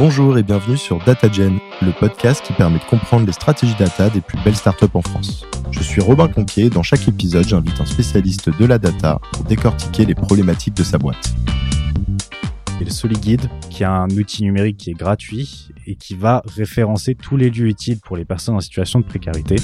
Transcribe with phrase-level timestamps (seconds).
[0.00, 4.22] Bonjour et bienvenue sur DataGen, le podcast qui permet de comprendre les stratégies data des
[4.22, 5.44] plus belles startups en France.
[5.70, 9.44] Je suis Robin Conquier et dans chaque épisode, j'invite un spécialiste de la data pour
[9.44, 11.34] décortiquer les problématiques de sa boîte.
[12.80, 17.14] Et le SoliGuide, qui est un outil numérique qui est gratuit et qui va référencer
[17.14, 19.56] tous les lieux utiles pour les personnes en situation de précarité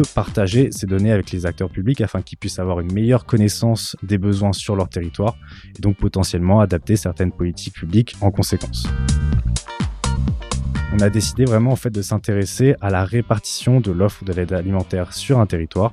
[0.00, 4.16] partager ces données avec les acteurs publics afin qu'ils puissent avoir une meilleure connaissance des
[4.16, 5.36] besoins sur leur territoire
[5.76, 8.86] et donc potentiellement adapter certaines politiques publiques en conséquence.
[10.94, 14.52] On a décidé vraiment en fait de s'intéresser à la répartition de l'offre de l'aide
[14.52, 15.92] alimentaire sur un territoire.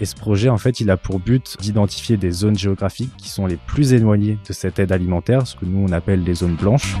[0.00, 3.46] Et ce projet, en fait, il a pour but d'identifier des zones géographiques qui sont
[3.46, 6.96] les plus éloignées de cette aide alimentaire, ce que nous on appelle les zones blanches.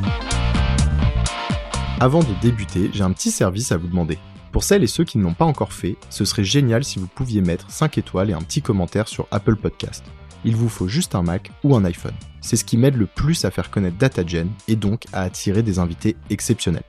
[2.00, 4.18] Avant de débuter, j'ai un petit service à vous demander.
[4.58, 7.06] Pour celles et ceux qui ne l'ont pas encore fait, ce serait génial si vous
[7.06, 10.04] pouviez mettre 5 étoiles et un petit commentaire sur Apple Podcast.
[10.44, 12.16] Il vous faut juste un Mac ou un iPhone.
[12.40, 15.78] C'est ce qui m'aide le plus à faire connaître DataGen et donc à attirer des
[15.78, 16.82] invités exceptionnels.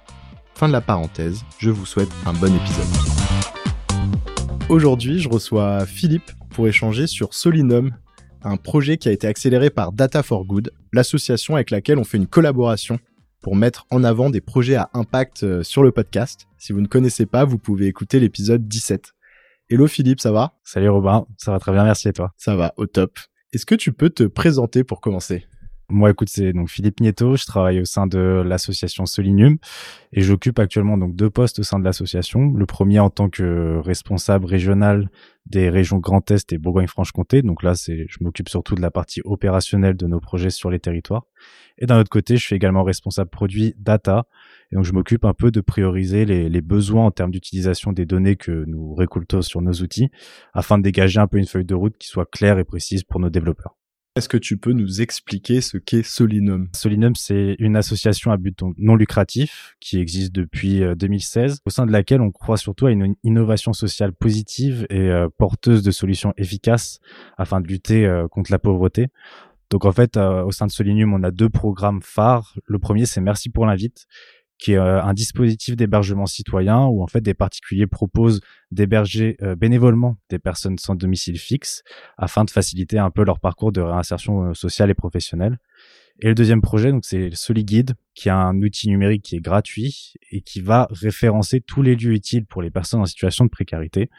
[0.56, 2.88] Fin de la parenthèse, je vous souhaite un bon épisode.
[4.68, 7.92] Aujourd'hui, je reçois Philippe pour échanger sur Solinum,
[8.42, 12.18] un projet qui a été accéléré par Data for Good, l'association avec laquelle on fait
[12.18, 12.98] une collaboration
[13.42, 16.48] pour mettre en avant des projets à impact euh, sur le podcast.
[16.58, 19.14] Si vous ne connaissez pas, vous pouvez écouter l'épisode 17.
[19.70, 20.54] Hello Philippe, ça va?
[20.64, 22.34] Salut Robin, ça va très bien, merci et toi?
[22.38, 23.20] Ça va, au top.
[23.54, 25.46] Est-ce que tu peux te présenter pour commencer?
[25.90, 27.36] Moi, écoute, c'est donc Philippe Nieto.
[27.36, 29.58] Je travaille au sein de l'association Solinium
[30.14, 32.54] et j'occupe actuellement donc deux postes au sein de l'association.
[32.54, 35.10] Le premier en tant que responsable régional
[35.48, 37.42] des régions Grand Est et Bourgogne-Franche-Comté.
[37.42, 40.80] Donc là, c'est, je m'occupe surtout de la partie opérationnelle de nos projets sur les
[40.80, 41.26] territoires.
[41.80, 44.28] Et d'un autre côté, je suis également responsable produit data.
[44.72, 48.06] Et donc, je m'occupe un peu de prioriser les, les besoins en termes d'utilisation des
[48.06, 50.10] données que nous récoltons sur nos outils
[50.54, 53.20] afin de dégager un peu une feuille de route qui soit claire et précise pour
[53.20, 53.79] nos développeurs.
[54.20, 56.68] Est-ce que tu peux nous expliquer ce qu'est Solinum?
[56.76, 61.86] Solinum, c'est une association à but non lucratif qui existe depuis 2016, euh, au sein
[61.86, 66.34] de laquelle on croit surtout à une innovation sociale positive et euh, porteuse de solutions
[66.36, 67.00] efficaces
[67.38, 69.08] afin de lutter euh, contre la pauvreté.
[69.70, 72.56] Donc en fait, au sein de Solinum, on a deux programmes phares.
[72.66, 74.06] Le premier, c'est Merci pour l'invite,
[74.60, 79.56] qui est euh, un dispositif d'hébergement citoyen où en fait des particuliers proposent d'héberger euh,
[79.56, 81.82] bénévolement des personnes sans domicile fixe
[82.18, 85.58] afin de faciliter un peu leur parcours de réinsertion euh, sociale et professionnelle.
[86.22, 90.16] Et le deuxième projet, donc c'est SoliGuide, qui est un outil numérique qui est gratuit
[90.32, 94.10] et qui va référencer tous les lieux utiles pour les personnes en situation de précarité.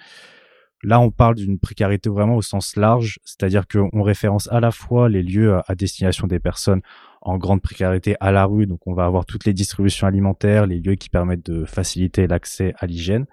[0.82, 5.08] Là, on parle d'une précarité vraiment au sens large, c'est-à-dire qu'on référence à la fois
[5.10, 6.80] les lieux à destination des personnes
[7.22, 10.80] en grande précarité à la rue, donc on va avoir toutes les distributions alimentaires, les
[10.80, 13.26] lieux qui permettent de faciliter l'accès à l'hygiène,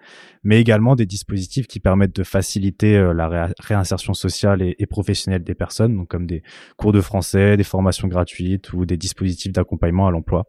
[0.43, 5.55] mais également des dispositifs qui permettent de faciliter euh, la réinsertion sociale et, professionnelle des
[5.55, 6.43] personnes, donc comme des
[6.75, 10.47] cours de français, des formations gratuites ou des dispositifs d'accompagnement à l'emploi.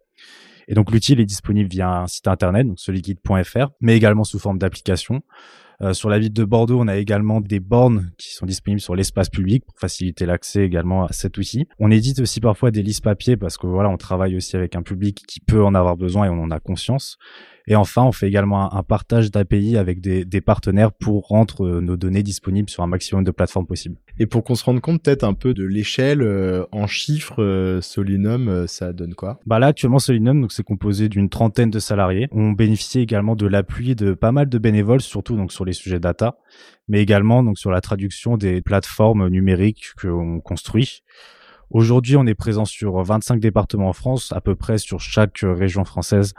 [0.66, 4.58] Et donc l'outil est disponible via un site internet, donc soliguide.fr, mais également sous forme
[4.58, 5.22] d'application.
[5.80, 8.96] Euh, sur la ville de Bordeaux, on a également des bornes qui sont disponibles sur
[8.96, 11.68] l'espace public pour faciliter l'accès également à cet outil.
[11.78, 14.82] On édite aussi parfois des listes papier parce que voilà, on travaille aussi avec un
[14.82, 17.16] public qui peut en avoir besoin et on en a conscience.
[17.70, 21.80] Et enfin, on fait également un, partage d'API avec des, des, partenaires pour rendre euh,
[21.82, 23.96] nos données disponibles sur un maximum de plateformes possibles.
[24.18, 27.82] Et pour qu'on se rende compte peut-être un peu de l'échelle euh, en chiffres, euh,
[27.82, 29.38] Solinum, ça donne quoi?
[29.44, 32.28] Bah là, actuellement, Solinum, donc c'est composé d'une trentaine de salariés.
[32.32, 36.00] On bénéficie également de l'appui de pas mal de bénévoles, surtout donc sur les sujets
[36.00, 36.38] data,
[36.88, 41.02] mais également donc sur la traduction des plateformes numériques qu'on construit.
[41.70, 45.84] Aujourd'hui, on est présent sur 25 départements en France, à peu près sur chaque région
[45.84, 46.32] française.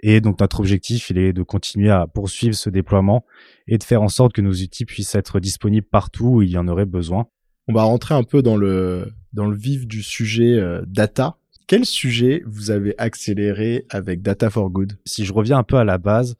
[0.00, 3.24] Et donc notre objectif, il est de continuer à poursuivre ce déploiement
[3.66, 6.58] et de faire en sorte que nos outils puissent être disponibles partout où il y
[6.58, 7.26] en aurait besoin.
[7.66, 11.36] On va rentrer un peu dans le dans le vif du sujet euh, data.
[11.66, 14.98] Quel sujet vous avez accéléré avec Data for Good?
[15.04, 16.36] Si je reviens un peu à la base,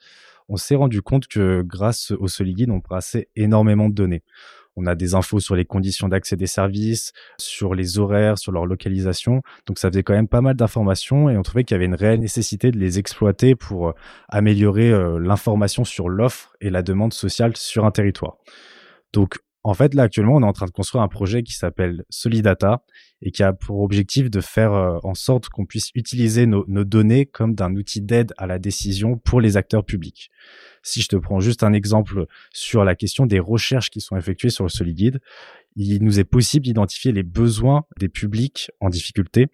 [0.48, 4.22] on s'est rendu compte que grâce au Soliguide, on brassait énormément de données.
[4.80, 8.64] On a des infos sur les conditions d'accès des services, sur les horaires, sur leur
[8.64, 9.42] localisation.
[9.66, 11.96] Donc ça faisait quand même pas mal d'informations et on trouvait qu'il y avait une
[11.96, 13.92] réelle nécessité de les exploiter pour euh,
[14.28, 18.36] améliorer euh, l'information sur l'offre et la demande sociale sur un territoire.
[19.12, 19.38] Donc
[19.68, 22.82] en fait, là, actuellement, on est en train de construire un projet qui s'appelle Solidata
[23.20, 27.26] et qui a pour objectif de faire euh, en sorte qu'on puisse utiliser nos, données
[27.26, 30.30] comme d'un outil d'aide à la décision pour les acteurs publics.
[30.82, 34.48] Si je te prends juste un exemple sur la question des recherches qui sont effectuées
[34.48, 35.20] sur le SoliGuide,
[35.76, 39.48] il nous est possible d'identifier les besoins des publics en difficulté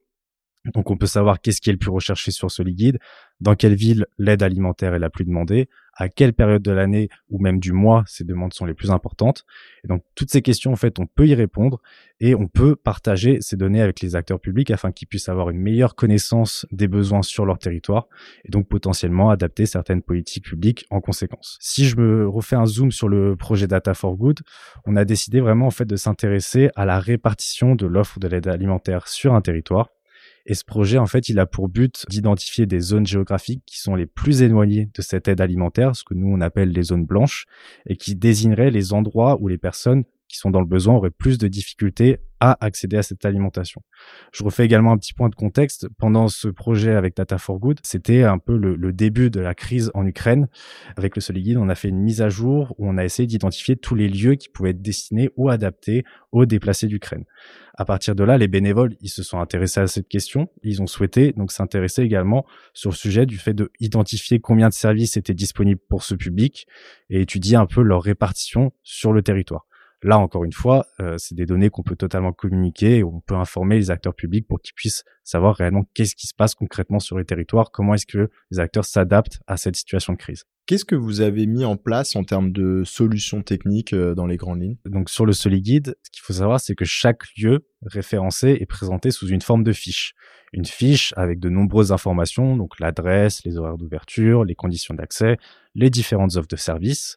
[0.72, 2.98] Donc on peut savoir qu'est-ce qui est le plus recherché sur ce liquide,
[3.40, 7.38] dans quelle ville l'aide alimentaire est la plus demandée, à quelle période de l'année ou
[7.38, 9.44] même du mois ces demandes sont les plus importantes.
[9.84, 11.82] Et donc toutes ces questions en fait on peut y répondre
[12.18, 15.58] et on peut partager ces données avec les acteurs publics afin qu'ils puissent avoir une
[15.58, 18.08] meilleure connaissance des besoins sur leur territoire
[18.44, 21.58] et donc potentiellement adapter certaines politiques publiques en conséquence.
[21.60, 24.40] Si je me refais un zoom sur le projet Data for Good,
[24.86, 28.48] on a décidé vraiment en fait de s'intéresser à la répartition de l'offre de l'aide
[28.48, 29.90] alimentaire sur un territoire
[30.46, 33.94] et ce projet, en fait, il a pour but d'identifier des zones géographiques qui sont
[33.94, 37.46] les plus éloignées de cette aide alimentaire, ce que nous on appelle les zones blanches,
[37.86, 41.38] et qui désigneraient les endroits où les personnes qui sont dans le besoin auraient plus
[41.38, 43.82] de difficultés à accéder à cette alimentation.
[44.32, 45.88] Je refais également un petit point de contexte.
[45.96, 49.92] Pendant ce projet avec Data for Good, c'était un peu le, début de la crise
[49.94, 50.48] en Ukraine.
[50.96, 53.76] Avec le Soliguide, on a fait une mise à jour où on a essayé d'identifier
[53.76, 57.24] tous les lieux qui pouvaient être destinés ou adaptés aux déplacés d'Ukraine.
[57.78, 60.50] À partir de là, les bénévoles, ils se sont intéressés à cette question.
[60.64, 65.16] Ils ont souhaité donc s'intéresser également sur le sujet du fait d'identifier combien de services
[65.16, 66.66] étaient disponibles pour ce public
[67.08, 69.66] et étudier un peu leur répartition sur le territoire.
[70.04, 73.36] Là, encore une fois, euh, c'est des données qu'on peut totalement communiquer et on peut
[73.36, 77.16] informer les acteurs publics pour qu'ils puissent savoir réellement qu'est-ce qui se passe concrètement sur
[77.16, 80.44] les territoires, comment est-ce que les acteurs s'adaptent à cette situation de crise.
[80.66, 84.36] Qu'est-ce que vous avez mis en place en termes de solutions techniques euh, dans les
[84.36, 84.76] grandes lignes?
[84.84, 89.10] Donc sur le Soliguide, ce qu'il faut savoir, c'est que chaque lieu référencé est présenté
[89.10, 90.12] sous une forme de fiche.
[90.52, 95.38] Une fiche avec de nombreuses informations, donc l'adresse, les horaires d'ouverture, les conditions d'accès,
[95.74, 97.16] les différentes offres de services.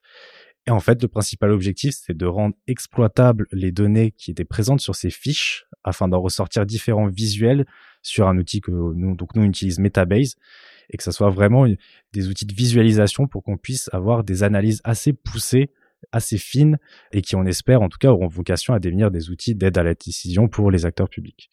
[0.68, 4.82] Et en fait, le principal objectif, c'est de rendre exploitables les données qui étaient présentes
[4.82, 7.66] sur ces fiches afin d'en ressortir différents visuels
[8.02, 10.36] sur un outil que nous, donc nous, on utilise Metabase
[10.90, 11.66] et que ça soit vraiment
[12.14, 15.72] des outils de visualisation pour qu'on puisse avoir des analyses assez poussées
[16.12, 16.78] assez fines
[17.12, 19.84] et qui, on espère, en tout cas, auront vocation à devenir des outils d'aide à
[19.84, 21.50] la décision pour les acteurs publics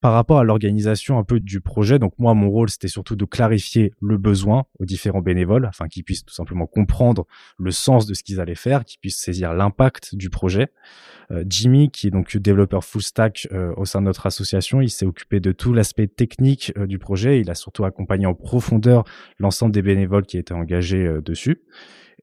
[0.00, 3.24] par rapport à l'organisation un peu du projet, donc moi mon rôle c'était surtout de
[3.24, 7.26] clarifier le besoin aux différents bénévoles afin qu'ils puissent tout simplement comprendre
[7.58, 10.68] le sens de ce qu'ils allaient faire, qu'ils puissent saisir l'impact du projet.
[11.30, 14.90] Euh, Jimmy qui est donc développeur full stack euh, au sein de notre association, il
[14.90, 19.04] s'est occupé de tout l'aspect technique euh, du projet, il a surtout accompagné en profondeur
[19.38, 21.60] l'ensemble des bénévoles qui étaient engagés dessus.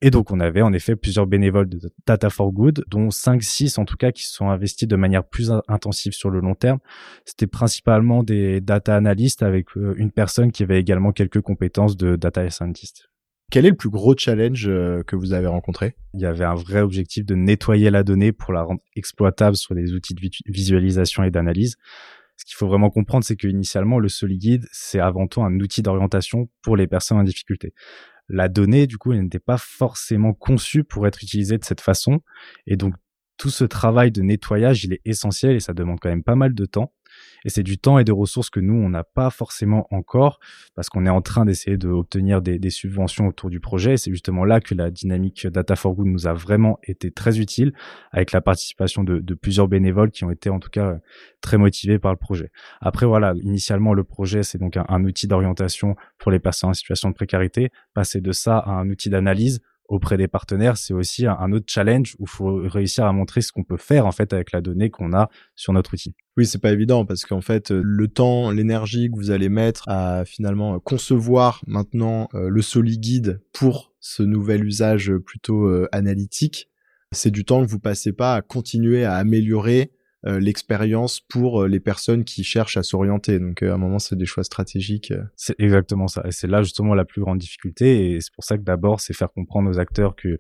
[0.02, 3.86] Et donc, on avait en effet plusieurs bénévoles de Data for Good, dont 5-6 en
[3.86, 6.80] tout cas qui se sont investis de manière plus intensive sur le long terme.
[7.24, 12.16] C'était principalement des data analystes avec euh, une personne qui avait également quelques compétences de
[12.16, 13.10] data scientist.
[13.52, 15.96] Quel est le plus gros challenge euh, que vous avez rencontré?
[16.14, 19.74] Il y avait un vrai objectif de nettoyer la donnée pour la rendre exploitable sur
[19.76, 21.78] les outils de visualisation et d'analyse.
[22.38, 25.82] Ce qu'il faut vraiment comprendre, c'est que initialement, le Soliguide, c'est avant tout un outil
[25.82, 27.74] d'orientation pour les personnes en difficulté
[28.28, 32.22] la donnée, du coup, elle n'était pas forcément conçue pour être utilisée de cette façon.
[32.66, 32.96] Et donc,
[33.38, 36.54] tout ce travail de nettoyage, il est essentiel et ça demande quand même pas mal
[36.54, 36.94] de temps.
[37.46, 40.40] Et c'est du temps et des ressources que nous, on n'a pas forcément encore
[40.76, 43.94] parce qu'on est en train d'essayer d'obtenir des, des, subventions autour du projet.
[43.94, 47.40] Et c'est justement là que la dynamique Data for Good nous a vraiment été très
[47.40, 47.74] utile
[48.12, 50.98] avec la participation de, de plusieurs bénévoles qui ont été en tout cas
[51.42, 52.52] très motivés par le projet.
[52.82, 56.74] Après, voilà, initialement, le projet, c'est donc un, un outil d'orientation pour les personnes en
[56.74, 57.70] situation de précarité.
[57.94, 62.16] Passer de ça à un outil d'analyse auprès des partenaires, c'est aussi un, autre challenge
[62.20, 64.90] où il faut réussir à montrer ce qu'on peut faire en fait avec la donnée
[64.90, 66.16] qu'on a sur notre outil.
[66.38, 69.88] Oui, c'est pas évident parce qu'en fait, euh, le temps, l'énergie que vous allez mettre
[69.88, 76.70] à finalement concevoir maintenant euh, le SoliGuide pour ce nouvel usage plutôt euh, analytique,
[77.12, 79.96] c'est du temps que vous passez pas à continuer à améliorer euh,
[80.40, 83.40] l'expérience pour euh, les personnes qui cherchent à s'orienter.
[83.40, 85.14] Donc euh, à un moment, c'est des choix stratégiques.
[85.36, 86.24] C'est exactement ça.
[86.26, 88.12] Et c'est là justement la plus grande difficulté.
[88.12, 90.38] Et c'est pour ça que d'abord, c'est faire comprendre aux acteurs que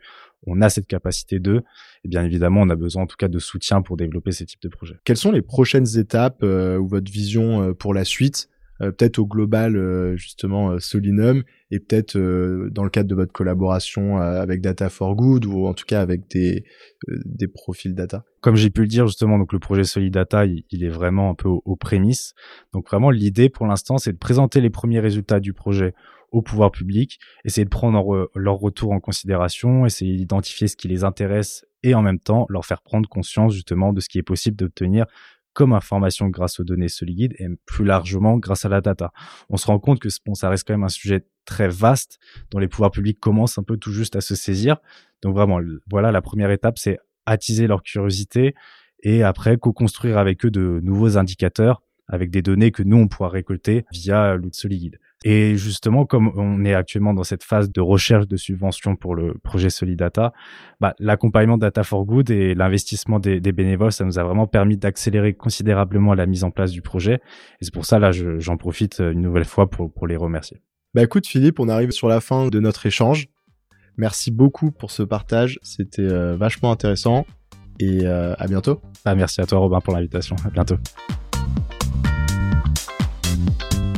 [0.48, 1.64] on a cette capacité d'eux.
[2.04, 4.62] Et bien évidemment, on a besoin en tout cas de soutien pour développer ces types
[4.62, 4.96] de projets.
[5.04, 9.76] Quelles sont les prochaines étapes ou votre vision pour la suite euh, peut-être au global
[9.76, 15.16] euh, justement euh, Solinum et peut-être dans le cadre de votre collaboration avec Data for
[15.16, 16.64] Good ou en tout cas avec des
[17.08, 18.24] des profils data.
[18.42, 21.34] Comme j'ai pu le dire justement, donc le projet Solidata, il, il est vraiment un
[21.34, 22.34] peu aux, prémices.
[22.72, 25.94] Donc vraiment l'idée pour l'instant, c'est de présenter les premiers résultats du projet
[26.32, 31.04] au pouvoir public, essayer de prendre leur retour en considération, essayer d'identifier ce qui les
[31.04, 34.58] intéresse et en même temps leur faire prendre conscience justement de ce qui est possible
[34.58, 35.06] d'obtenir
[35.56, 39.12] comme information grâce aux données solides et plus largement grâce à la data.
[39.50, 42.20] On se rend compte que ça reste quand même un sujet très vaste
[42.52, 44.78] dont les pouvoirs publics commencent un peu tout juste à se saisir.
[45.24, 45.60] Donc vraiment,
[45.90, 48.54] voilà, la première étape, c'est attiser leur curiosité
[49.02, 53.30] et après co-construire avec eux de nouveaux indicateurs avec des données que nous, on pourra
[53.30, 55.00] récolter via l'outil Soliguide.
[55.28, 59.34] Et justement, comme on est actuellement dans cette phase de recherche de subventions pour le
[59.44, 60.34] projet Solidata,
[60.80, 64.78] bah, l'accompagnement Data for Good et l'investissement des, des, bénévoles, ça nous a vraiment permis
[64.78, 67.16] d'accélérer considérablement la mise en place du projet.
[67.60, 70.62] Et c'est pour ça, là, j'en profite une nouvelle fois pour, pour les remercier.
[70.94, 73.28] Bah écoute Philippe, on arrive sur la fin de notre échange.
[73.98, 77.26] Merci beaucoup pour ce partage, c'était euh, vachement intéressant
[77.80, 78.80] et euh, à bientôt.
[79.04, 80.78] Bah, merci à toi Robin pour l'invitation, à bientôt.